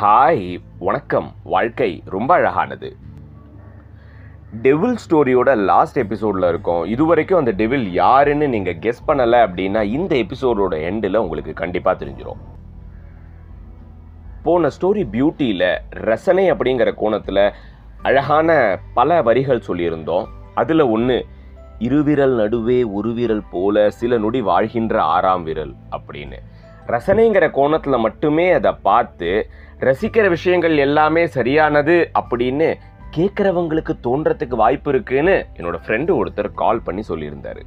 [0.00, 1.32] Hi வணக்கம்.
[1.44, 2.96] வாழ்க்கை ரொம்ப அழகானது.
[4.62, 6.84] டெவில் ஸ்டோரியோட லாஸ்ட் எபிசோடில் இருக்கோம்.
[6.84, 12.36] இது வரைக்கும் அந்த டெவில் யாருன்னு நீங்கள் கெஸ் பண்ணலை அப்படின்னா இந்த எபிசோடோட எண்டில் உங்களுக்கு கண்டிப்பாக தெரிஞ்சிடும்
[14.42, 17.52] போன ஸ்டோரி பியூட்டியில் ரசனை அப்படிங்கிற கோணத்தில்
[18.02, 20.26] அழகான பல வரிகள் சொல்லியிருந்தோம்.
[20.54, 21.26] அதில் ஒன்று
[21.86, 26.38] இருவிரல் நடுவே ஒரு விரல் போல சில நொடி வாழ்கின்ற ஆறாம் விரல் அப்படின்னு.
[26.86, 29.48] ரசனைங்கிற கோணத்தில் மட்டுமே அதை பார்த்து
[29.80, 32.68] ரசிக்கிற விஷயங்கள் எல்லாமே சரியானது அப்படின்னு
[33.16, 37.62] கேட்குறவங்களுக்கு தோன்றத்துக்கு வாய்ப்பு இருக்குன்னு என்னோட ஃப்ரெண்டு ஒருத்தர் கால் பண்ணி சொல்லியிருந்தாரு.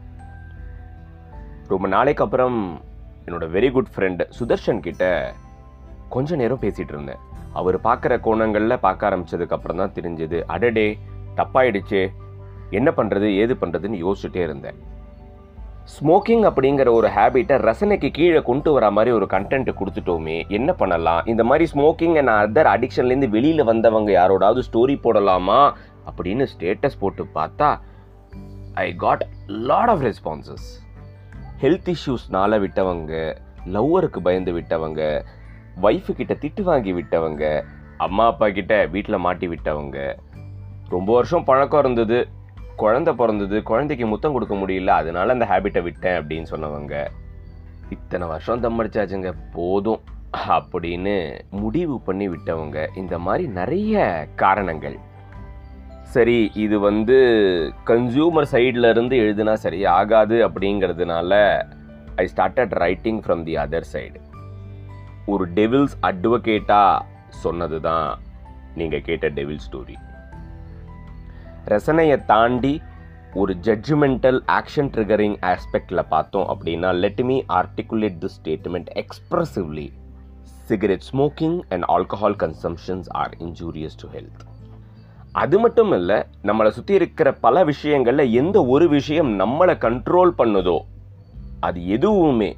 [1.67, 2.57] ரொம்ப நாளைக்கு அப்புறம்
[3.25, 5.33] என்னோட வெரி குட் ஃப்ரெண்டு சுதர்ஷன் கிட்ட
[6.09, 7.21] கொஞ்ச நேரம் பேசிகிட்டு இருந்தேன்.
[7.53, 10.87] அவர் பார்க்குற கோணங்களில் பார்க்க ஆரம்பித்ததுக்கப்புறம் தான் தெரிஞ்சது அடடே
[11.35, 12.01] தப்பாயிடுச்சு
[12.79, 14.77] என்ன பண்ணுறது ஏது பண்ணுறதுன்னு யோசிச்சுட்டே இருந்தேன்.
[15.93, 21.21] ஸ்மோக்கிங் அப்படிங்கிற ஒரு ஹேபிட்டை ரசனைக்கு கீழே கொண்டு வர மாதிரி ஒரு கண்டென்ட் கொடுத்துட்டோமே என்ன பண்ணலாம்?
[21.25, 25.59] இந்த மாதிரி ஸ்மோக்கிங் அண்ட் அதர் அடிக்ஷன்லேருந்து வெளியில் வந்தவங்க யாரோடாவது ஸ்டோரி போடலாமா?
[26.09, 27.69] அப்படின்னு ஸ்டேட்டஸ் போட்டு பார்த்தா
[28.73, 30.67] I got lot of responses
[31.61, 33.13] health இஷ்யூஸ்னால விட்டவங்க
[33.73, 35.01] லவ்வருக்கு பயந்து விட்டவங்க
[35.81, 37.43] ஒய்ஃபு கிட்ட திட்டு வாங்கி விட்டவங்க
[37.97, 39.97] அம்மா அப்பா கிட்ட வீட்டில் மாட்டி விட்டவங்க
[40.89, 42.19] ரொம்ப வருஷம் பழக்கம் இருந்தது.
[42.81, 46.95] குழந்தை பிறந்தது குழந்தைக்கு முத்தம் கொடுக்க முடியல அதனால அந்த ஹேபிட்டை விட்டேன் அப்படின்னு சொன்னவங்க.
[47.95, 50.01] இத்தனை வருஷம் தம்மடிச்சாச்சுங்க போதும்
[50.57, 51.15] அப்படின்னு
[51.63, 52.77] முடிவு பண்ணி விட்டவங்க.
[53.01, 54.03] இந்த மாதிரி நிறைய
[54.43, 54.97] காரணங்கள்.
[56.13, 57.17] சரி இது வந்து
[57.89, 61.31] கன்சூமர் சைடில் இருந்து எழுதுனா சரி ஆகாது அப்படிங்கிறதுனால
[62.23, 64.19] I started writing from the other side
[65.33, 67.05] ஒரு டெவில்ஸ் அட்வொகேட்டாக
[67.43, 68.09] சொன்னது தான்
[68.79, 69.95] நீங்கள் கேட்ட டெவில் ஸ்டோரி
[71.67, 72.73] ரசனையை தாண்டி
[73.33, 79.87] ஒரு ஜட்ஜ்மெண்டல் ஆக்ஷன் ட்ரிகரிங் ஆஸ்பெக்டில் பார்த்தோம் அப்படின்னா let me articulate the statement expressively
[80.67, 84.43] cigarette smoking and alcohol consumptions are injurious to health
[85.33, 90.77] அது மட்டும் இல்லை நம்மளை சுற்றி இருக்கிற பல விஷயங்களில் எந்த ஒரு விஷயம் நம்மளை கண்ட்ரோல் பண்ணுதோ
[91.59, 92.51] அது எதுவுமே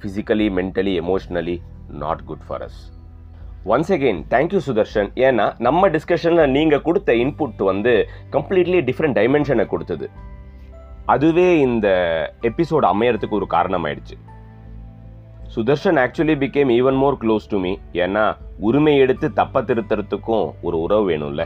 [0.00, 1.56] physically mentally emotionally
[1.96, 2.80] not good for us
[3.72, 7.92] once again thank you Sudarshan ஏன்னா நம்ம டிஸ்கஷனில் நீங்கள் கொடுத்த இன்புட் வந்து
[8.34, 10.06] கம்ப்ளீட்லி டிஃப்ரெண்ட் டைமென்ஷனை கொடுத்தது.
[11.14, 11.88] அதுவே இந்த
[12.50, 14.16] எபிசோட் அமையறதுக்கு ஒரு காரணம் ஆயிடுச்சு
[15.54, 17.72] Sudarshan actually became even more close to me
[18.04, 18.24] ஏன்னா
[18.68, 21.42] உரிமை எடுத்து தப்ப திருத்துறதுக்கும் ஒரு உறவு வேணும்ல.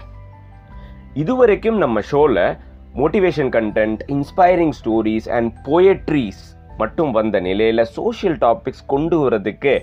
[1.15, 2.45] இதுவரைக்கும் நம்ம ஷோவில்
[3.01, 6.43] motivation content inspiring stories and poetries
[6.79, 9.75] மட்டும் வந்த நிலையில் சோஷியல் டாபிக்ஸ் கொண்டு வரதுக்கு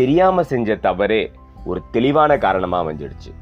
[0.00, 1.22] தெரியாமல் செஞ்ச தவறே
[1.64, 3.32] ஒரு தெளிவான காரணமாக வந்துடுச்சு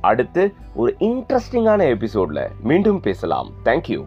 [0.00, 3.50] அடுத்து ஒரு இன்ட்ரெஸ்டிங்கான எபிசோடில் மீண்டும் பேசலாம்.
[3.64, 4.06] தேங்க்யூ